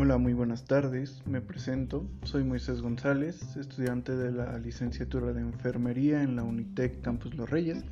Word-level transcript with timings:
Hola, 0.00 0.16
muy 0.16 0.32
buenas 0.32 0.64
tardes. 0.64 1.22
Me 1.26 1.40
presento. 1.40 2.06
Soy 2.22 2.44
Moisés 2.44 2.82
González, 2.82 3.56
estudiante 3.56 4.14
de 4.14 4.30
la 4.30 4.56
licenciatura 4.60 5.32
de 5.32 5.40
Enfermería 5.40 6.22
en 6.22 6.36
la 6.36 6.44
Unitec 6.44 7.00
Campus 7.00 7.34
Los 7.34 7.50
Reyes. 7.50 7.84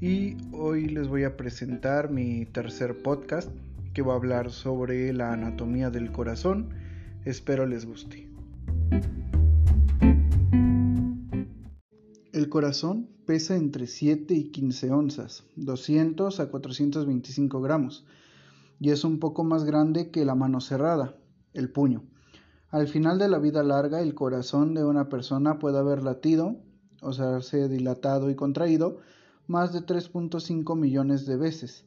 Y 0.00 0.38
hoy 0.52 0.86
les 0.86 1.08
voy 1.08 1.24
a 1.24 1.36
presentar 1.36 2.10
mi 2.10 2.46
tercer 2.46 3.02
podcast 3.02 3.50
que 3.92 4.00
va 4.00 4.14
a 4.14 4.16
hablar 4.16 4.50
sobre 4.50 5.12
la 5.12 5.34
anatomía 5.34 5.90
del 5.90 6.10
corazón. 6.10 6.70
Espero 7.26 7.66
les 7.66 7.84
guste. 7.84 8.30
El 12.32 12.48
corazón 12.48 13.10
pesa 13.26 13.56
entre 13.56 13.86
7 13.86 14.32
y 14.32 14.44
15 14.44 14.90
onzas, 14.90 15.44
200 15.56 16.40
a 16.40 16.48
425 16.48 17.60
gramos, 17.60 18.06
y 18.80 18.88
es 18.88 19.04
un 19.04 19.18
poco 19.18 19.44
más 19.44 19.64
grande 19.64 20.10
que 20.10 20.24
la 20.24 20.34
mano 20.34 20.62
cerrada, 20.62 21.14
el 21.56 21.70
puño. 21.70 22.04
Al 22.70 22.88
final 22.88 23.18
de 23.18 23.28
la 23.28 23.38
vida 23.38 23.62
larga, 23.62 24.00
el 24.00 24.14
corazón 24.14 24.74
de 24.74 24.84
una 24.84 25.08
persona 25.08 25.58
puede 25.58 25.78
haber 25.78 26.02
latido, 26.02 26.56
o 27.00 27.12
sea, 27.12 27.40
se 27.40 27.68
dilatado 27.68 28.30
y 28.30 28.34
contraído, 28.34 28.98
más 29.46 29.72
de 29.72 29.80
3.5 29.80 30.76
millones 30.76 31.26
de 31.26 31.36
veces. 31.36 31.84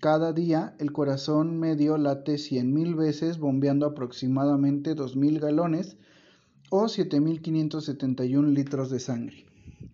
Cada 0.00 0.32
día 0.32 0.74
el 0.78 0.92
corazón 0.92 1.58
medio 1.58 1.96
late 1.96 2.34
100.000 2.34 2.96
veces 2.96 3.38
bombeando 3.38 3.86
aproximadamente 3.86 4.94
2.000 4.94 5.40
galones 5.40 5.96
o 6.68 6.84
7.571 6.84 8.52
litros 8.52 8.90
de 8.90 9.00
sangre. 9.00 9.46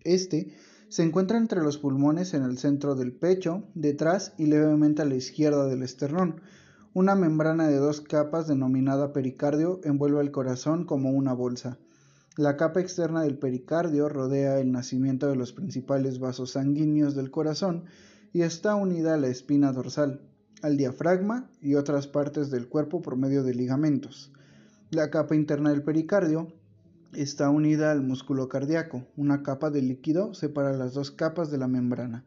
Este 0.03 0.57
se 0.89 1.03
encuentra 1.03 1.37
entre 1.37 1.61
los 1.61 1.77
pulmones 1.77 2.33
en 2.33 2.43
el 2.43 2.57
centro 2.57 2.95
del 2.95 3.13
pecho, 3.13 3.63
detrás 3.73 4.33
y 4.37 4.47
levemente 4.47 5.01
a 5.01 5.05
la 5.05 5.15
izquierda 5.15 5.67
del 5.67 5.83
esternón, 5.83 6.41
una 6.95 7.15
membrana 7.15 7.67
de 7.67 7.77
dos 7.77 8.01
capas 8.01 8.47
denominada 8.47 9.13
pericardio 9.13 9.81
envuelve 9.83 10.21
el 10.21 10.29
corazón 10.29 10.85
como 10.85 11.09
una 11.09 11.33
bolsa. 11.33 11.79
La 12.37 12.55
capa 12.55 12.81
externa 12.81 13.23
del 13.23 13.39
pericardio 13.39 14.09
rodea 14.09 14.59
el 14.59 14.71
nacimiento 14.71 15.27
de 15.27 15.35
los 15.35 15.53
principales 15.53 16.19
vasos 16.19 16.51
sanguíneos 16.51 17.15
del 17.15 17.31
corazón 17.31 17.85
y 18.31 18.43
está 18.43 18.75
unida 18.75 19.15
a 19.15 19.17
la 19.17 19.27
espina 19.27 19.71
dorsal, 19.71 20.21
al 20.61 20.77
diafragma 20.77 21.49
y 21.61 21.75
otras 21.75 22.05
partes 22.05 22.51
del 22.51 22.67
cuerpo 22.67 23.01
por 23.01 23.15
medio 23.15 23.43
de 23.43 23.55
ligamentos. 23.55 24.31
La 24.91 25.09
capa 25.09 25.35
interna 25.35 25.71
del 25.71 25.81
pericardio 25.81 26.53
está 27.13 27.49
unida 27.49 27.91
al 27.91 28.03
músculo 28.03 28.49
cardíaco. 28.49 29.07
Una 29.17 29.41
capa 29.41 29.71
de 29.71 29.81
líquido 29.81 30.35
separa 30.35 30.73
las 30.73 30.93
dos 30.93 31.09
capas 31.09 31.49
de 31.49 31.57
la 31.57 31.67
membrana, 31.67 32.23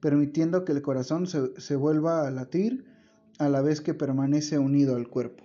permitiendo 0.00 0.64
que 0.64 0.72
el 0.72 0.82
corazón 0.82 1.28
se, 1.28 1.60
se 1.60 1.76
vuelva 1.76 2.26
a 2.26 2.30
latir 2.32 2.97
a 3.38 3.48
la 3.48 3.62
vez 3.62 3.80
que 3.80 3.94
permanece 3.94 4.58
unido 4.58 4.96
al 4.96 5.08
cuerpo. 5.08 5.44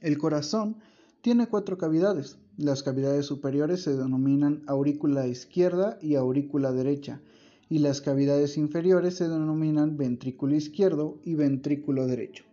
El 0.00 0.18
corazón 0.18 0.76
tiene 1.22 1.48
cuatro 1.48 1.78
cavidades. 1.78 2.38
Las 2.56 2.82
cavidades 2.82 3.26
superiores 3.26 3.82
se 3.82 3.96
denominan 3.96 4.62
aurícula 4.66 5.26
izquierda 5.26 5.98
y 6.00 6.14
aurícula 6.14 6.72
derecha, 6.72 7.20
y 7.68 7.78
las 7.80 8.00
cavidades 8.00 8.56
inferiores 8.56 9.14
se 9.14 9.28
denominan 9.28 9.96
ventrículo 9.96 10.54
izquierdo 10.54 11.20
y 11.24 11.34
ventrículo 11.34 12.06
derecho. 12.06 12.44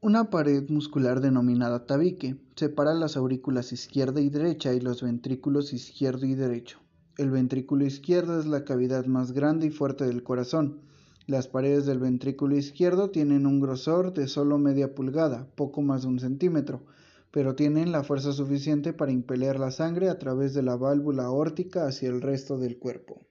Una 0.00 0.30
pared 0.30 0.68
muscular 0.68 1.20
denominada 1.20 1.86
tabique 1.86 2.36
separa 2.56 2.92
las 2.94 3.16
aurículas 3.16 3.72
izquierda 3.72 4.20
y 4.20 4.30
derecha 4.30 4.74
y 4.74 4.80
los 4.80 5.02
ventrículos 5.02 5.72
izquierdo 5.72 6.26
y 6.26 6.34
derecho. 6.34 6.78
El 7.18 7.30
ventrículo 7.30 7.84
izquierdo 7.84 8.40
es 8.40 8.46
la 8.46 8.64
cavidad 8.64 9.06
más 9.06 9.32
grande 9.32 9.66
y 9.68 9.70
fuerte 9.70 10.04
del 10.04 10.22
corazón, 10.22 10.80
las 11.26 11.46
paredes 11.46 11.86
del 11.86 12.00
ventrículo 12.00 12.56
izquierdo 12.56 13.10
tienen 13.10 13.46
un 13.46 13.60
grosor 13.60 14.12
de 14.12 14.26
solo 14.26 14.58
media 14.58 14.94
pulgada, 14.94 15.46
poco 15.54 15.80
más 15.80 16.02
de 16.02 16.08
un 16.08 16.18
centímetro, 16.18 16.82
pero 17.30 17.54
tienen 17.54 17.92
la 17.92 18.02
fuerza 18.02 18.32
suficiente 18.32 18.92
para 18.92 19.12
impeler 19.12 19.60
la 19.60 19.70
sangre 19.70 20.08
a 20.08 20.18
través 20.18 20.52
de 20.52 20.62
la 20.62 20.76
válvula 20.76 21.24
aórtica 21.24 21.86
hacia 21.86 22.08
el 22.08 22.20
resto 22.20 22.58
del 22.58 22.78
cuerpo. 22.78 23.24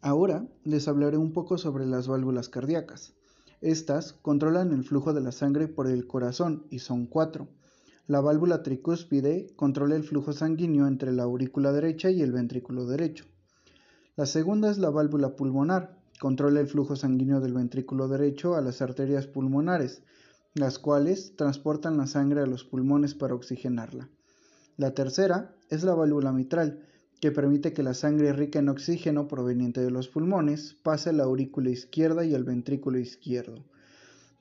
Ahora 0.00 0.46
les 0.62 0.86
hablaré 0.86 1.16
un 1.16 1.32
poco 1.32 1.58
sobre 1.58 1.86
las 1.86 2.06
válvulas 2.06 2.48
cardíacas. 2.48 3.14
Estas 3.60 4.12
controlan 4.12 4.72
el 4.72 4.84
flujo 4.84 5.12
de 5.12 5.20
la 5.20 5.32
sangre 5.32 5.66
por 5.66 5.88
el 5.88 6.06
corazón 6.06 6.66
y 6.70 6.78
son 6.78 7.06
cuatro. 7.06 7.48
La 8.06 8.20
válvula 8.20 8.62
tricúspide 8.62 9.48
controla 9.56 9.96
el 9.96 10.04
flujo 10.04 10.32
sanguíneo 10.32 10.86
entre 10.86 11.12
la 11.12 11.24
aurícula 11.24 11.72
derecha 11.72 12.10
y 12.10 12.22
el 12.22 12.30
ventrículo 12.30 12.86
derecho. 12.86 13.24
La 14.14 14.26
segunda 14.26 14.70
es 14.70 14.78
la 14.78 14.90
válvula 14.90 15.34
pulmonar, 15.34 15.95
Controla 16.20 16.60
el 16.60 16.66
flujo 16.66 16.96
sanguíneo 16.96 17.40
del 17.40 17.52
ventrículo 17.52 18.08
derecho 18.08 18.54
a 18.54 18.62
las 18.62 18.80
arterias 18.80 19.26
pulmonares, 19.26 20.02
las 20.54 20.78
cuales 20.78 21.36
transportan 21.36 21.98
la 21.98 22.06
sangre 22.06 22.40
a 22.40 22.46
los 22.46 22.64
pulmones 22.64 23.14
para 23.14 23.34
oxigenarla. 23.34 24.08
La 24.78 24.92
tercera 24.92 25.54
es 25.68 25.84
la 25.84 25.94
válvula 25.94 26.32
mitral, 26.32 26.86
que 27.20 27.32
permite 27.32 27.72
que 27.72 27.82
la 27.82 27.94
sangre 27.94 28.32
rica 28.32 28.58
en 28.58 28.68
oxígeno 28.68 29.28
proveniente 29.28 29.80
de 29.80 29.90
los 29.90 30.08
pulmones 30.08 30.76
pase 30.82 31.10
a 31.10 31.12
la 31.12 31.24
aurícula 31.24 31.70
izquierda 31.70 32.24
y 32.24 32.34
al 32.34 32.44
ventrículo 32.44 32.98
izquierdo. 32.98 33.64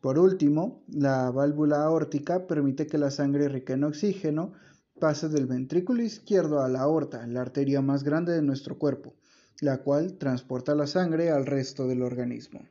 Por 0.01 0.19
último, 0.19 0.83
la 0.87 1.31
válvula 1.31 1.83
aórtica 1.83 2.47
permite 2.47 2.87
que 2.87 2.97
la 2.97 3.11
sangre 3.11 3.49
rica 3.49 3.73
en 3.73 3.85
oxígeno 3.85 4.53
pase 4.99 5.27
del 5.29 5.45
ventrículo 5.45 6.03
izquierdo 6.03 6.61
a 6.61 6.69
la 6.69 6.81
aorta, 6.81 7.25
la 7.27 7.41
arteria 7.41 7.81
más 7.81 8.03
grande 8.03 8.33
de 8.33 8.41
nuestro 8.41 8.77
cuerpo, 8.77 9.15
la 9.61 9.79
cual 9.79 10.17
transporta 10.17 10.75
la 10.75 10.87
sangre 10.87 11.31
al 11.31 11.45
resto 11.45 11.87
del 11.87 12.01
organismo. 12.01 12.61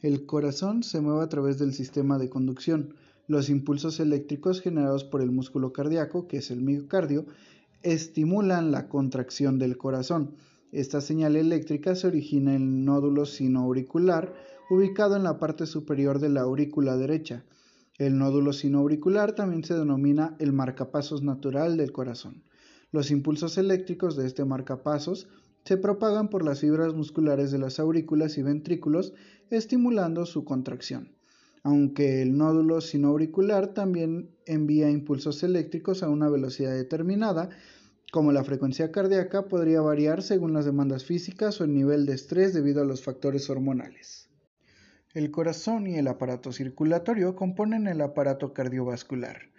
El 0.00 0.26
corazón 0.26 0.82
se 0.82 1.00
mueve 1.00 1.22
a 1.22 1.28
través 1.28 1.58
del 1.58 1.72
sistema 1.72 2.18
de 2.18 2.28
conducción. 2.28 2.94
Los 3.26 3.48
impulsos 3.48 4.00
eléctricos 4.00 4.60
generados 4.60 5.04
por 5.04 5.22
el 5.22 5.30
músculo 5.30 5.72
cardíaco, 5.72 6.28
que 6.28 6.38
es 6.38 6.50
el 6.50 6.60
miocardio, 6.60 7.24
estimulan 7.82 8.70
la 8.70 8.88
contracción 8.88 9.58
del 9.58 9.78
corazón. 9.78 10.34
Esta 10.72 11.00
señal 11.00 11.36
eléctrica 11.36 11.94
se 11.94 12.08
origina 12.08 12.54
en 12.54 12.62
el 12.62 12.84
nódulo 12.84 13.24
sinoauricular, 13.24 14.34
ubicado 14.70 15.16
en 15.16 15.22
la 15.22 15.38
parte 15.38 15.66
superior 15.66 16.18
de 16.18 16.28
la 16.28 16.42
aurícula 16.42 16.96
derecha. 16.96 17.44
El 17.96 18.18
nódulo 18.18 18.52
sinoauricular 18.52 19.34
también 19.34 19.62
se 19.62 19.74
denomina 19.74 20.34
el 20.40 20.52
marcapasos 20.52 21.22
natural 21.22 21.76
del 21.76 21.92
corazón. 21.92 22.42
Los 22.90 23.10
impulsos 23.10 23.56
eléctricos 23.56 24.16
de 24.16 24.26
este 24.26 24.44
marcapasos 24.44 25.28
se 25.64 25.76
propagan 25.76 26.28
por 26.28 26.44
las 26.44 26.60
fibras 26.60 26.94
musculares 26.94 27.50
de 27.50 27.58
las 27.58 27.78
aurículas 27.78 28.36
y 28.38 28.42
ventrículos, 28.42 29.14
estimulando 29.50 30.26
su 30.26 30.44
contracción. 30.44 31.12
Aunque 31.62 32.20
el 32.20 32.36
nódulo 32.36 32.82
sinoauricular 32.82 33.68
también 33.68 34.30
envía 34.44 34.90
impulsos 34.90 35.42
eléctricos 35.42 36.02
a 36.02 36.10
una 36.10 36.28
velocidad 36.28 36.74
determinada, 36.74 37.48
como 38.12 38.32
la 38.32 38.44
frecuencia 38.44 38.92
cardíaca 38.92 39.48
podría 39.48 39.80
variar 39.80 40.22
según 40.22 40.52
las 40.52 40.66
demandas 40.66 41.04
físicas 41.04 41.60
o 41.60 41.64
el 41.64 41.72
nivel 41.72 42.04
de 42.04 42.14
estrés 42.14 42.52
debido 42.52 42.82
a 42.82 42.84
los 42.84 43.02
factores 43.02 43.48
hormonales. 43.48 44.28
El 45.14 45.30
corazón 45.30 45.86
y 45.86 45.96
el 45.96 46.08
aparato 46.08 46.52
circulatorio 46.52 47.34
componen 47.34 47.86
el 47.86 48.02
aparato 48.02 48.52
cardiovascular. 48.52 49.53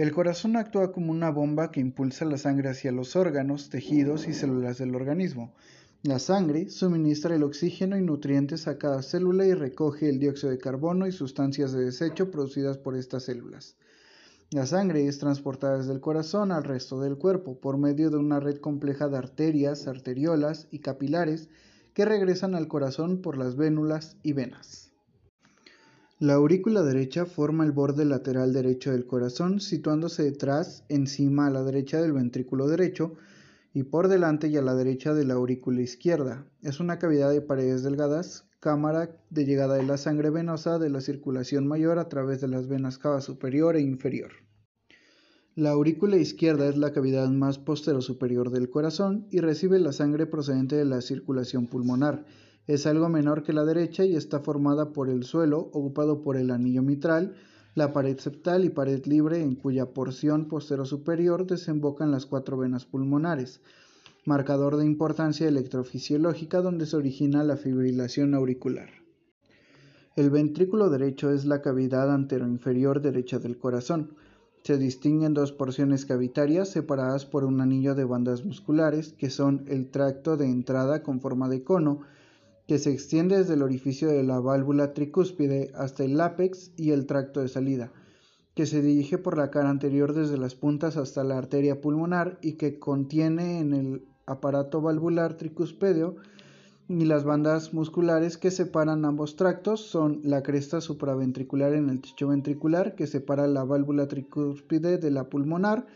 El 0.00 0.12
corazón 0.12 0.56
actúa 0.56 0.92
como 0.92 1.12
una 1.12 1.28
bomba 1.28 1.70
que 1.70 1.78
impulsa 1.78 2.24
la 2.24 2.38
sangre 2.38 2.70
hacia 2.70 2.90
los 2.90 3.16
órganos, 3.16 3.68
tejidos 3.68 4.28
y 4.28 4.32
células 4.32 4.78
del 4.78 4.94
organismo. 4.94 5.52
La 6.02 6.18
sangre 6.18 6.70
suministra 6.70 7.36
el 7.36 7.42
oxígeno 7.42 7.98
y 7.98 8.00
nutrientes 8.00 8.66
a 8.66 8.78
cada 8.78 9.02
célula 9.02 9.44
y 9.44 9.52
recoge 9.52 10.08
el 10.08 10.18
dióxido 10.18 10.52
de 10.52 10.58
carbono 10.58 11.06
y 11.06 11.12
sustancias 11.12 11.72
de 11.72 11.84
desecho 11.84 12.30
producidas 12.30 12.78
por 12.78 12.96
estas 12.96 13.24
células. 13.24 13.76
La 14.50 14.64
sangre 14.64 15.06
es 15.06 15.18
transportada 15.18 15.76
desde 15.76 15.92
el 15.92 16.00
corazón 16.00 16.50
al 16.50 16.64
resto 16.64 16.98
del 16.98 17.18
cuerpo 17.18 17.60
por 17.60 17.76
medio 17.76 18.08
de 18.08 18.16
una 18.16 18.40
red 18.40 18.56
compleja 18.56 19.08
de 19.08 19.18
arterias, 19.18 19.86
arteriolas 19.86 20.66
y 20.70 20.78
capilares 20.78 21.50
que 21.92 22.06
regresan 22.06 22.54
al 22.54 22.68
corazón 22.68 23.20
por 23.20 23.36
las 23.36 23.54
vénulas 23.54 24.16
y 24.22 24.32
venas. 24.32 24.89
La 26.20 26.34
aurícula 26.34 26.82
derecha 26.82 27.24
forma 27.24 27.64
el 27.64 27.72
borde 27.72 28.04
lateral 28.04 28.52
derecho 28.52 28.92
del 28.92 29.06
corazón, 29.06 29.58
situándose 29.58 30.22
detrás, 30.22 30.84
encima 30.90 31.46
a 31.46 31.50
la 31.50 31.64
derecha 31.64 32.02
del 32.02 32.12
ventrículo 32.12 32.68
derecho 32.68 33.14
y 33.72 33.84
por 33.84 34.08
delante 34.08 34.48
y 34.48 34.58
a 34.58 34.60
la 34.60 34.74
derecha 34.74 35.14
de 35.14 35.24
la 35.24 35.32
aurícula 35.32 35.80
izquierda. 35.80 36.44
Es 36.60 36.78
una 36.78 36.98
cavidad 36.98 37.30
de 37.30 37.40
paredes 37.40 37.82
delgadas, 37.82 38.44
cámara 38.60 39.16
de 39.30 39.46
llegada 39.46 39.76
de 39.76 39.84
la 39.84 39.96
sangre 39.96 40.28
venosa 40.28 40.78
de 40.78 40.90
la 40.90 41.00
circulación 41.00 41.66
mayor 41.66 41.98
a 41.98 42.10
través 42.10 42.42
de 42.42 42.48
las 42.48 42.68
venas 42.68 42.98
cava 42.98 43.22
superior 43.22 43.76
e 43.76 43.80
inferior. 43.80 44.32
La 45.54 45.70
aurícula 45.70 46.18
izquierda 46.18 46.68
es 46.68 46.76
la 46.76 46.92
cavidad 46.92 47.30
más 47.30 47.58
postero 47.58 48.02
superior 48.02 48.50
del 48.50 48.68
corazón 48.68 49.26
y 49.30 49.40
recibe 49.40 49.78
la 49.78 49.92
sangre 49.92 50.26
procedente 50.26 50.76
de 50.76 50.84
la 50.84 51.00
circulación 51.00 51.66
pulmonar 51.66 52.26
es 52.66 52.86
algo 52.86 53.08
menor 53.08 53.42
que 53.42 53.52
la 53.52 53.64
derecha 53.64 54.04
y 54.04 54.16
está 54.16 54.40
formada 54.40 54.92
por 54.92 55.08
el 55.08 55.24
suelo 55.24 55.58
ocupado 55.72 56.22
por 56.22 56.36
el 56.36 56.50
anillo 56.50 56.82
mitral, 56.82 57.34
la 57.74 57.92
pared 57.92 58.18
septal 58.18 58.64
y 58.64 58.70
pared 58.70 59.04
libre 59.06 59.42
en 59.42 59.54
cuya 59.54 59.92
porción 59.92 60.48
postero 60.48 60.84
superior 60.84 61.46
desembocan 61.46 62.10
las 62.10 62.26
cuatro 62.26 62.56
venas 62.58 62.84
pulmonares, 62.84 63.60
marcador 64.24 64.76
de 64.76 64.84
importancia 64.84 65.48
electrofisiológica 65.48 66.60
donde 66.60 66.86
se 66.86 66.96
origina 66.96 67.44
la 67.44 67.56
fibrilación 67.56 68.34
auricular. 68.34 68.90
El 70.16 70.30
ventrículo 70.30 70.90
derecho 70.90 71.30
es 71.30 71.44
la 71.44 71.62
cavidad 71.62 72.12
anteroinferior 72.12 73.00
derecha 73.00 73.38
del 73.38 73.56
corazón. 73.56 74.16
Se 74.64 74.76
distinguen 74.76 75.32
dos 75.32 75.52
porciones 75.52 76.04
cavitarias 76.04 76.68
separadas 76.68 77.24
por 77.24 77.44
un 77.44 77.60
anillo 77.60 77.94
de 77.94 78.04
bandas 78.04 78.44
musculares, 78.44 79.14
que 79.14 79.30
son 79.30 79.64
el 79.68 79.90
tracto 79.90 80.36
de 80.36 80.46
entrada 80.46 81.02
con 81.02 81.20
forma 81.20 81.48
de 81.48 81.62
cono, 81.62 82.00
que 82.70 82.78
se 82.78 82.92
extiende 82.92 83.36
desde 83.36 83.54
el 83.54 83.62
orificio 83.62 84.06
de 84.06 84.22
la 84.22 84.38
válvula 84.38 84.94
tricúspide 84.94 85.72
hasta 85.74 86.04
el 86.04 86.20
ápex 86.20 86.70
y 86.76 86.92
el 86.92 87.04
tracto 87.04 87.40
de 87.40 87.48
salida, 87.48 87.90
que 88.54 88.64
se 88.64 88.80
dirige 88.80 89.18
por 89.18 89.36
la 89.36 89.50
cara 89.50 89.70
anterior 89.70 90.12
desde 90.14 90.38
las 90.38 90.54
puntas 90.54 90.96
hasta 90.96 91.24
la 91.24 91.36
arteria 91.36 91.80
pulmonar 91.80 92.38
y 92.42 92.52
que 92.52 92.78
contiene 92.78 93.58
en 93.58 93.74
el 93.74 94.04
aparato 94.24 94.80
valvular 94.80 95.36
tricúspideo 95.36 96.14
y 96.88 97.06
las 97.06 97.24
bandas 97.24 97.74
musculares 97.74 98.38
que 98.38 98.52
separan 98.52 99.04
ambos 99.04 99.34
tractos 99.34 99.80
son 99.80 100.20
la 100.22 100.44
cresta 100.44 100.80
supraventricular 100.80 101.74
en 101.74 101.90
el 101.90 102.00
techo 102.00 102.28
ventricular 102.28 102.94
que 102.94 103.08
separa 103.08 103.48
la 103.48 103.64
válvula 103.64 104.06
tricúspide 104.06 104.98
de 104.98 105.10
la 105.10 105.24
pulmonar, 105.24 105.88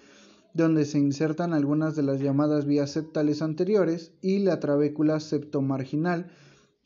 donde 0.55 0.87
se 0.87 0.99
insertan 0.99 1.53
algunas 1.53 1.95
de 1.95 2.03
las 2.03 2.19
llamadas 2.19 2.67
vías 2.67 2.91
septales 2.91 3.43
anteriores, 3.43 4.11
y 4.23 4.41
la 4.41 4.59
trabécula 4.59 5.21
septomarginal 5.21 6.33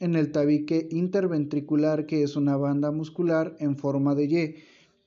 en 0.00 0.14
el 0.14 0.32
tabique 0.32 0.88
interventricular 0.90 2.06
que 2.06 2.22
es 2.22 2.36
una 2.36 2.56
banda 2.56 2.90
muscular 2.90 3.56
en 3.58 3.76
forma 3.76 4.14
de 4.14 4.24
Y 4.24 4.54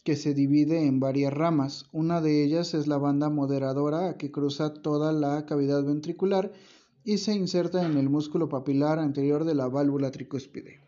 que 0.03 0.15
se 0.15 0.33
divide 0.33 0.85
en 0.85 0.99
varias 0.99 1.33
ramas. 1.33 1.85
Una 1.91 2.21
de 2.21 2.43
ellas 2.43 2.73
es 2.73 2.88
la 2.88 2.97
banda 2.97 3.29
moderadora 3.29 4.17
que 4.17 4.31
cruza 4.31 4.73
toda 4.73 5.13
la 5.13 5.45
cavidad 5.45 5.83
ventricular 5.83 6.51
y 7.03 7.17
se 7.19 7.33
inserta 7.33 7.85
en 7.85 7.97
el 7.97 8.09
músculo 8.09 8.49
papilar 8.49 8.99
anterior 8.99 9.45
de 9.45 9.55
la 9.55 9.67
válvula 9.67 10.11
tricúspide. 10.11 10.79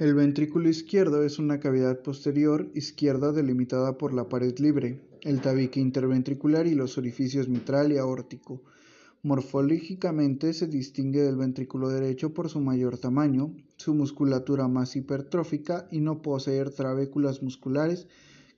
El 0.00 0.14
ventrículo 0.14 0.68
izquierdo 0.68 1.22
es 1.22 1.38
una 1.38 1.60
cavidad 1.60 2.00
posterior 2.00 2.70
izquierda 2.74 3.32
delimitada 3.32 3.98
por 3.98 4.14
la 4.14 4.28
pared 4.28 4.56
libre, 4.58 5.00
el 5.22 5.40
tabique 5.40 5.80
interventricular 5.80 6.66
y 6.66 6.74
los 6.74 6.98
orificios 6.98 7.48
mitral 7.48 7.92
y 7.92 7.98
aórtico. 7.98 8.62
Morfológicamente 9.26 10.52
se 10.52 10.68
distingue 10.68 11.20
del 11.20 11.34
ventrículo 11.34 11.88
derecho 11.88 12.32
por 12.32 12.48
su 12.48 12.60
mayor 12.60 12.96
tamaño, 12.96 13.56
su 13.76 13.92
musculatura 13.92 14.68
más 14.68 14.94
hipertrófica 14.94 15.88
y 15.90 15.98
no 15.98 16.22
poseer 16.22 16.70
trabéculas 16.70 17.42
musculares 17.42 18.06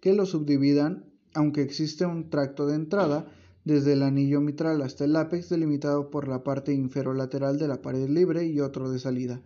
que 0.02 0.12
lo 0.12 0.26
subdividan, 0.26 1.06
aunque 1.32 1.62
existe 1.62 2.04
un 2.04 2.28
tracto 2.28 2.66
de 2.66 2.74
entrada 2.74 3.32
desde 3.64 3.94
el 3.94 4.02
anillo 4.02 4.42
mitral 4.42 4.82
hasta 4.82 5.06
el 5.06 5.16
ápex 5.16 5.48
delimitado 5.48 6.10
por 6.10 6.28
la 6.28 6.44
parte 6.44 6.74
inferolateral 6.74 7.58
de 7.58 7.66
la 7.66 7.80
pared 7.80 8.06
libre 8.06 8.44
y 8.44 8.60
otro 8.60 8.90
de 8.90 8.98
salida, 8.98 9.40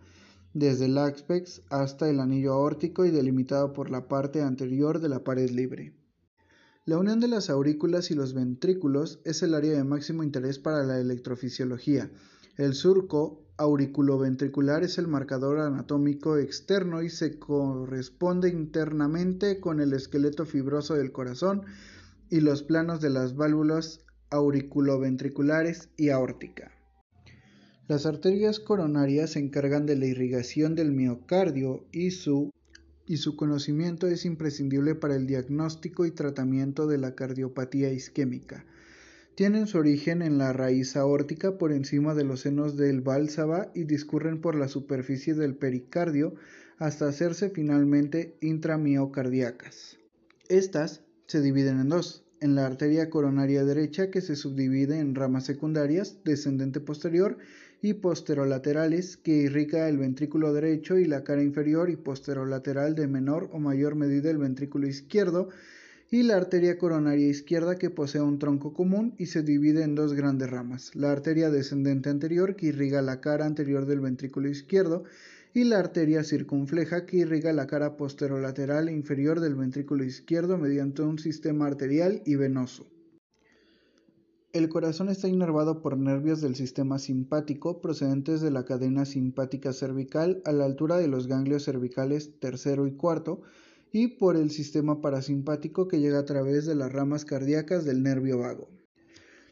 desde 0.53 0.87
el 0.87 0.97
ápex 0.97 1.61
hasta 1.69 2.09
el 2.09 2.19
anillo 2.19 2.51
aórtico 2.51 3.05
y 3.05 3.11
delimitado 3.11 3.71
por 3.71 3.89
la 3.91 4.09
parte 4.09 4.41
anterior 4.41 4.99
de 4.99 5.07
la 5.07 5.23
pared 5.23 5.49
libre. 5.49 5.93
La 6.85 6.97
unión 6.97 7.21
de 7.21 7.29
las 7.29 7.49
aurículas 7.49 8.11
y 8.11 8.13
los 8.13 8.33
ventrículos 8.33 9.21
es 9.23 9.41
el 9.41 9.53
área 9.53 9.71
de 9.71 9.85
máximo 9.85 10.21
interés 10.21 10.59
para 10.59 10.83
la 10.83 10.99
electrofisiología. 10.99 12.11
El 12.57 12.73
surco 12.73 13.41
auriculoventricular 13.55 14.83
es 14.83 14.97
el 14.97 15.07
marcador 15.07 15.59
anatómico 15.59 16.37
externo 16.37 17.01
y 17.01 17.09
se 17.09 17.39
corresponde 17.39 18.49
internamente 18.49 19.61
con 19.61 19.79
el 19.79 19.93
esqueleto 19.93 20.45
fibroso 20.45 20.95
del 20.95 21.13
corazón 21.13 21.61
y 22.29 22.41
los 22.41 22.63
planos 22.63 22.99
de 22.99 23.11
las 23.11 23.37
válvulas 23.37 24.01
auriculoventriculares 24.29 25.87
y 25.95 26.09
aórtica. 26.09 26.73
Las 27.87 28.05
arterias 28.05 28.59
coronarias 28.59 29.31
se 29.31 29.39
encargan 29.39 29.85
de 29.85 29.95
la 29.95 30.07
irrigación 30.07 30.75
del 30.75 30.91
miocardio 30.91 31.85
y 31.93 32.11
su, 32.11 32.51
y 33.05 33.17
su 33.17 33.35
conocimiento 33.35 34.07
es 34.07 34.25
imprescindible 34.25 34.95
para 34.95 35.15
el 35.15 35.27
diagnóstico 35.27 36.05
y 36.05 36.11
tratamiento 36.11 36.87
de 36.87 36.97
la 36.97 37.15
cardiopatía 37.15 37.91
isquémica. 37.91 38.65
Tienen 39.35 39.65
su 39.65 39.79
origen 39.79 40.21
en 40.21 40.37
la 40.37 40.53
raíz 40.53 40.95
aórtica 40.95 41.57
por 41.57 41.71
encima 41.71 42.13
de 42.13 42.23
los 42.23 42.41
senos 42.41 42.77
del 42.77 43.01
bálsaba 43.01 43.71
y 43.73 43.85
discurren 43.85 44.39
por 44.39 44.55
la 44.55 44.67
superficie 44.67 45.33
del 45.33 45.55
pericardio 45.55 46.35
hasta 46.77 47.07
hacerse 47.07 47.49
finalmente 47.49 48.37
intramiocardíacas. 48.41 49.97
Estas 50.49 51.01
se 51.25 51.41
dividen 51.41 51.79
en 51.79 51.89
dos, 51.89 52.23
en 52.41 52.55
la 52.55 52.65
arteria 52.65 53.09
coronaria 53.09 53.63
derecha 53.63 54.11
que 54.11 54.21
se 54.21 54.35
subdivide 54.35 54.99
en 54.99 55.15
ramas 55.15 55.45
secundarias, 55.45 56.17
descendente 56.23 56.79
posterior 56.79 57.37
y 57.83 57.95
posterolaterales 57.95 59.17
que 59.17 59.33
irriga 59.33 59.89
el 59.89 59.97
ventrículo 59.97 60.53
derecho 60.53 60.97
y 60.97 61.03
la 61.03 61.25
cara 61.25 61.43
inferior 61.43 61.89
y 61.89 61.97
posterolateral 61.97 62.95
de 62.95 63.07
menor 63.07 63.49
o 63.51 63.59
mayor 63.59 63.95
medida 63.95 64.31
el 64.31 64.37
ventrículo 64.37 64.87
izquierdo 64.87 65.49
y 66.09 66.23
la 66.23 66.37
arteria 66.37 66.77
coronaria 66.77 67.27
izquierda 67.27 67.77
que 67.77 67.89
posee 67.89 68.21
un 68.21 68.39
tronco 68.39 68.71
común 68.71 69.15
y 69.17 69.25
se 69.25 69.43
divide 69.43 69.83
en 69.83 69.95
dos 69.95 70.13
grandes 70.13 70.49
ramas, 70.49 70.95
la 70.95 71.11
arteria 71.11 71.49
descendente 71.49 72.09
anterior 72.09 72.55
que 72.55 72.67
irriga 72.67 73.01
la 73.01 73.19
cara 73.19 73.45
anterior 73.45 73.85
del 73.85 73.99
ventrículo 73.99 74.47
izquierdo 74.47 75.03
y 75.53 75.65
la 75.65 75.79
arteria 75.79 76.23
circunfleja 76.23 77.05
que 77.05 77.17
irriga 77.17 77.51
la 77.51 77.67
cara 77.67 77.97
posterolateral 77.97 78.87
e 78.87 78.93
inferior 78.93 79.41
del 79.41 79.55
ventrículo 79.55 80.05
izquierdo 80.05 80.57
mediante 80.57 81.01
un 81.01 81.19
sistema 81.19 81.67
arterial 81.67 82.21
y 82.25 82.37
venoso. 82.37 82.92
El 84.53 84.69
corazón 84.69 85.09
está 85.09 85.27
inervado 85.27 85.81
por 85.81 85.97
nervios 85.97 86.39
del 86.39 86.53
sistema 86.53 86.99
simpático 86.99 87.81
procedentes 87.81 88.39
de 88.39 88.51
la 88.51 88.65
cadena 88.65 89.03
simpática 89.03 89.73
cervical 89.73 90.43
a 90.45 90.51
la 90.51 90.65
altura 90.65 90.97
de 90.97 91.07
los 91.07 91.25
ganglios 91.25 91.63
cervicales 91.63 92.39
tercero 92.39 92.85
y 92.85 92.91
cuarto 92.91 93.41
y 93.91 94.09
por 94.09 94.35
el 94.35 94.51
sistema 94.51 95.01
parasimpático 95.01 95.87
que 95.87 95.99
llega 95.99 96.19
a 96.19 96.25
través 96.25 96.67
de 96.67 96.75
las 96.75 96.93
ramas 96.93 97.25
cardíacas 97.25 97.83
del 97.83 98.03
nervio 98.03 98.37
vago. 98.37 98.69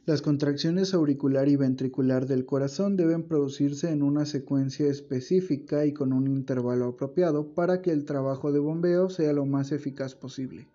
Las 0.06 0.22
contracciones 0.22 0.94
auricular 0.94 1.50
y 1.50 1.56
ventricular 1.56 2.28
del 2.28 2.46
corazón 2.46 2.96
deben 2.96 3.24
producirse 3.24 3.90
en 3.90 4.04
una 4.04 4.28
secuencia 4.28 4.86
específica 4.86 5.84
y 5.84 5.94
con 5.94 6.14
un 6.14 6.28
intervalo 6.28 6.90
apropiado 6.90 7.56
para 7.56 7.82
que 7.82 7.90
el 7.90 8.06
trabajo 8.06 8.52
de 8.52 8.60
bombeo 8.60 9.10
sea 9.10 9.34
lo 9.34 9.48
más 9.48 9.72
eficaz 9.72 10.14
posible. 10.14 10.68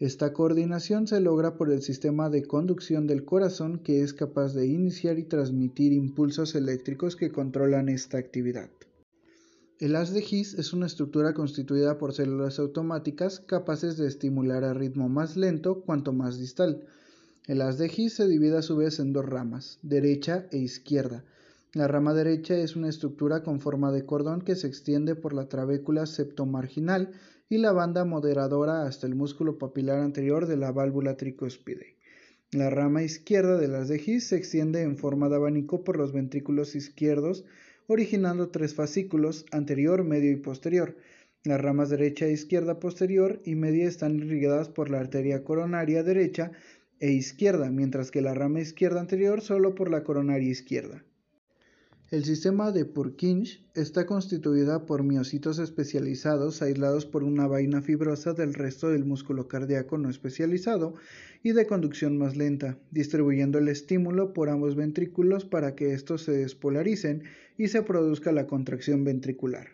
Esta 0.00 0.32
coordinación 0.32 1.08
se 1.08 1.20
logra 1.20 1.56
por 1.56 1.72
el 1.72 1.82
sistema 1.82 2.30
de 2.30 2.44
conducción 2.44 3.06
del 3.06 3.24
corazón 3.24 3.80
que 3.80 4.02
es 4.02 4.12
capaz 4.12 4.54
de 4.54 4.66
iniciar 4.66 5.18
y 5.18 5.24
transmitir 5.24 5.92
impulsos 5.92 6.54
eléctricos 6.54 7.16
que 7.16 7.32
controlan 7.32 7.88
esta 7.88 8.16
actividad. 8.16 8.70
El 9.80 9.96
haz 9.96 10.12
de 10.12 10.20
His 10.20 10.54
es 10.54 10.72
una 10.72 10.86
estructura 10.86 11.34
constituida 11.34 11.98
por 11.98 12.12
células 12.12 12.58
automáticas 12.60 13.40
capaces 13.40 13.96
de 13.96 14.06
estimular 14.06 14.62
a 14.62 14.72
ritmo 14.72 15.08
más 15.08 15.36
lento 15.36 15.80
cuanto 15.80 16.12
más 16.12 16.38
distal, 16.38 16.86
el 17.48 17.62
haz 17.62 17.78
de 17.78 17.90
His 17.94 18.12
se 18.12 18.28
divide 18.28 18.58
a 18.58 18.62
su 18.62 18.76
vez 18.76 19.00
en 19.00 19.14
dos 19.14 19.24
ramas, 19.24 19.78
derecha 19.80 20.46
e 20.52 20.58
izquierda. 20.58 21.24
La 21.72 21.88
rama 21.88 22.12
derecha 22.12 22.54
es 22.54 22.76
una 22.76 22.90
estructura 22.90 23.42
con 23.42 23.60
forma 23.60 23.90
de 23.90 24.04
cordón 24.04 24.42
que 24.42 24.54
se 24.54 24.66
extiende 24.66 25.14
por 25.14 25.32
la 25.32 25.48
trabécula 25.48 26.04
septomarginal 26.04 27.12
y 27.50 27.58
la 27.58 27.72
banda 27.72 28.04
moderadora 28.04 28.86
hasta 28.86 29.06
el 29.06 29.14
músculo 29.14 29.56
papilar 29.58 30.00
anterior 30.00 30.46
de 30.46 30.56
la 30.56 30.70
válvula 30.70 31.16
tricúspide. 31.16 31.96
La 32.52 32.70
rama 32.70 33.02
izquierda 33.02 33.58
de 33.58 34.02
His 34.04 34.28
se 34.28 34.36
extiende 34.36 34.82
en 34.82 34.96
forma 34.96 35.28
de 35.28 35.36
abanico 35.36 35.84
por 35.84 35.96
los 35.96 36.12
ventrículos 36.12 36.74
izquierdos, 36.74 37.44
originando 37.86 38.50
tres 38.50 38.74
fascículos, 38.74 39.46
anterior, 39.50 40.04
medio 40.04 40.30
y 40.30 40.36
posterior. 40.36 40.96
Las 41.44 41.60
ramas 41.60 41.88
derecha 41.88 42.26
e 42.26 42.32
izquierda 42.32 42.80
posterior 42.80 43.40
y 43.44 43.54
media 43.54 43.86
están 43.86 44.16
irrigadas 44.16 44.68
por 44.68 44.90
la 44.90 45.00
arteria 45.00 45.44
coronaria 45.44 46.02
derecha 46.02 46.52
e 47.00 47.12
izquierda, 47.12 47.70
mientras 47.70 48.10
que 48.10 48.20
la 48.20 48.34
rama 48.34 48.60
izquierda 48.60 49.00
anterior 49.00 49.40
solo 49.40 49.74
por 49.74 49.90
la 49.90 50.04
coronaria 50.04 50.50
izquierda. 50.50 51.04
El 52.10 52.24
sistema 52.24 52.72
de 52.72 52.86
Purkinje 52.86 53.60
está 53.74 54.06
constituida 54.06 54.86
por 54.86 55.02
miocitos 55.02 55.58
especializados 55.58 56.62
aislados 56.62 57.04
por 57.04 57.22
una 57.22 57.46
vaina 57.46 57.82
fibrosa 57.82 58.32
del 58.32 58.54
resto 58.54 58.88
del 58.88 59.04
músculo 59.04 59.46
cardíaco 59.46 59.98
no 59.98 60.08
especializado 60.08 60.94
y 61.42 61.52
de 61.52 61.66
conducción 61.66 62.16
más 62.16 62.34
lenta, 62.34 62.78
distribuyendo 62.90 63.58
el 63.58 63.68
estímulo 63.68 64.32
por 64.32 64.48
ambos 64.48 64.74
ventrículos 64.74 65.44
para 65.44 65.74
que 65.74 65.92
estos 65.92 66.22
se 66.22 66.32
despolaricen 66.32 67.24
y 67.58 67.68
se 67.68 67.82
produzca 67.82 68.32
la 68.32 68.46
contracción 68.46 69.04
ventricular. 69.04 69.68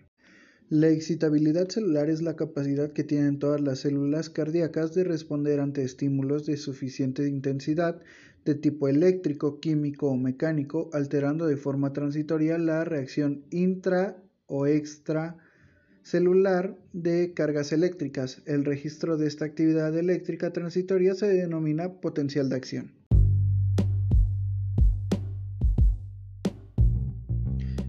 La 0.68 0.88
excitabilidad 0.88 1.68
celular 1.68 2.10
es 2.10 2.20
la 2.20 2.34
capacidad 2.34 2.92
que 2.92 3.04
tienen 3.04 3.38
todas 3.38 3.60
las 3.60 3.78
células 3.78 4.28
cardíacas 4.28 4.92
de 4.92 5.04
responder 5.04 5.60
ante 5.60 5.84
estímulos 5.84 6.46
de 6.46 6.56
suficiente 6.56 7.28
intensidad 7.28 8.00
de 8.44 8.54
tipo 8.54 8.88
eléctrico, 8.88 9.60
químico 9.60 10.08
o 10.08 10.16
mecánico, 10.16 10.90
alterando 10.92 11.46
de 11.46 11.56
forma 11.56 11.92
transitoria 11.92 12.58
la 12.58 12.84
reacción 12.84 13.44
intra 13.50 14.22
o 14.46 14.66
extracelular 14.66 16.76
de 16.92 17.32
cargas 17.34 17.72
eléctricas. 17.72 18.42
El 18.46 18.64
registro 18.64 19.16
de 19.16 19.26
esta 19.26 19.46
actividad 19.46 19.96
eléctrica 19.96 20.52
transitoria 20.52 21.14
se 21.14 21.28
denomina 21.28 22.00
potencial 22.00 22.48
de 22.48 22.56
acción. 22.56 22.92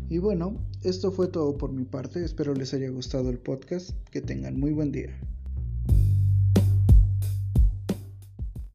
Y 0.07 0.19
bueno, 0.19 0.63
esto 0.83 1.11
fue 1.11 1.27
todo 1.27 1.57
por 1.57 1.73
mi 1.73 1.83
parte. 1.83 2.23
Espero 2.23 2.53
les 2.53 2.73
haya 2.73 2.89
gustado 2.89 3.29
el 3.29 3.37
podcast. 3.37 3.89
Que 4.11 4.21
tengan 4.21 4.57
muy 4.57 4.71
buen 4.71 4.93
día. 4.93 5.09